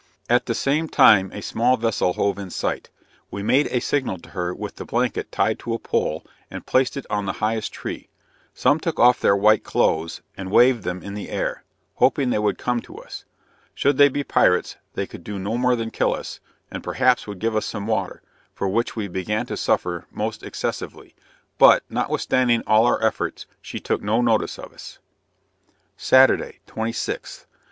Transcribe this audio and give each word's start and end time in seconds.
At 0.27 0.47
the 0.47 0.55
same 0.55 0.89
time 0.89 1.29
a 1.31 1.41
small 1.43 1.77
vessel 1.77 2.13
hove 2.13 2.39
in 2.39 2.49
sight; 2.49 2.89
we 3.29 3.43
made 3.43 3.67
a 3.67 3.79
signal 3.79 4.17
to 4.21 4.29
her 4.29 4.51
with 4.51 4.77
the 4.77 4.83
blanket 4.83 5.31
tied 5.31 5.59
to 5.59 5.75
a 5.75 5.77
pole 5.77 6.25
and 6.49 6.65
placed 6.65 6.97
it 6.97 7.05
on 7.11 7.27
the 7.27 7.33
highest 7.37 7.71
tree 7.71 8.09
some 8.55 8.79
took 8.79 8.99
off 8.99 9.19
their 9.19 9.35
white 9.35 9.63
clothes 9.63 10.23
and 10.35 10.49
waved 10.49 10.81
them 10.83 11.03
in 11.03 11.13
the 11.13 11.29
air, 11.29 11.63
hoping 11.97 12.31
they 12.31 12.39
would 12.39 12.57
come 12.57 12.81
to 12.81 12.97
us; 12.97 13.25
should 13.75 13.97
they 13.97 14.09
be 14.09 14.23
pirates, 14.23 14.75
they 14.95 15.05
could 15.05 15.23
do 15.23 15.37
no 15.37 15.55
more 15.55 15.75
than 15.75 15.91
kill 15.91 16.15
us, 16.15 16.39
and 16.71 16.83
perhaps 16.83 17.27
would 17.27 17.37
give 17.37 17.55
us 17.55 17.67
some 17.67 17.85
water, 17.85 18.23
for 18.55 18.67
which 18.67 18.95
we 18.95 19.07
began 19.07 19.45
to 19.45 19.55
suffer 19.55 20.07
most 20.09 20.41
excessively; 20.41 21.13
but, 21.59 21.83
notwithstanding 21.91 22.63
all 22.65 22.87
our 22.87 22.99
efforts, 23.03 23.45
she 23.61 23.79
took 23.79 24.01
no 24.01 24.19
notice 24.19 24.57
of 24.57 24.73
us. 24.73 24.97
Saturday, 25.95 26.57
26th. 26.65 27.45